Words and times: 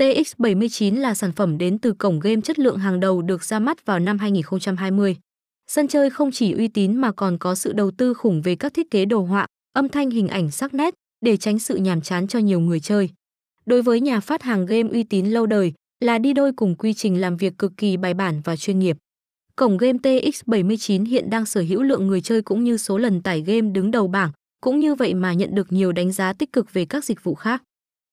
TX79 0.00 1.00
là 1.00 1.14
sản 1.14 1.32
phẩm 1.32 1.58
đến 1.58 1.78
từ 1.78 1.92
cổng 1.92 2.20
game 2.20 2.40
chất 2.40 2.58
lượng 2.58 2.78
hàng 2.78 3.00
đầu 3.00 3.22
được 3.22 3.44
ra 3.44 3.58
mắt 3.58 3.86
vào 3.86 3.98
năm 3.98 4.18
2020. 4.18 5.16
Sân 5.66 5.88
chơi 5.88 6.10
không 6.10 6.30
chỉ 6.32 6.52
uy 6.52 6.68
tín 6.68 6.96
mà 6.96 7.12
còn 7.12 7.38
có 7.38 7.54
sự 7.54 7.72
đầu 7.72 7.90
tư 7.90 8.14
khủng 8.14 8.42
về 8.42 8.56
các 8.56 8.74
thiết 8.74 8.90
kế 8.90 9.04
đồ 9.04 9.20
họa, 9.20 9.46
âm 9.72 9.88
thanh 9.88 10.10
hình 10.10 10.28
ảnh 10.28 10.50
sắc 10.50 10.74
nét 10.74 10.94
để 11.20 11.36
tránh 11.36 11.58
sự 11.58 11.76
nhàm 11.76 12.00
chán 12.00 12.28
cho 12.28 12.38
nhiều 12.38 12.60
người 12.60 12.80
chơi. 12.80 13.10
Đối 13.66 13.82
với 13.82 14.00
nhà 14.00 14.20
phát 14.20 14.42
hàng 14.42 14.66
game 14.66 14.90
uy 14.90 15.02
tín 15.02 15.26
lâu 15.26 15.46
đời 15.46 15.72
là 16.00 16.18
đi 16.18 16.32
đôi 16.32 16.52
cùng 16.52 16.74
quy 16.74 16.94
trình 16.94 17.20
làm 17.20 17.36
việc 17.36 17.58
cực 17.58 17.72
kỳ 17.76 17.96
bài 17.96 18.14
bản 18.14 18.40
và 18.44 18.56
chuyên 18.56 18.78
nghiệp. 18.78 18.96
Cổng 19.56 19.76
game 19.76 19.98
TX79 19.98 21.06
hiện 21.06 21.30
đang 21.30 21.46
sở 21.46 21.60
hữu 21.68 21.82
lượng 21.82 22.06
người 22.06 22.20
chơi 22.20 22.42
cũng 22.42 22.64
như 22.64 22.76
số 22.76 22.98
lần 22.98 23.22
tải 23.22 23.40
game 23.40 23.70
đứng 23.70 23.90
đầu 23.90 24.08
bảng, 24.08 24.30
cũng 24.60 24.80
như 24.80 24.94
vậy 24.94 25.14
mà 25.14 25.32
nhận 25.32 25.54
được 25.54 25.72
nhiều 25.72 25.92
đánh 25.92 26.12
giá 26.12 26.32
tích 26.32 26.52
cực 26.52 26.72
về 26.72 26.84
các 26.84 27.04
dịch 27.04 27.24
vụ 27.24 27.34
khác. 27.34 27.62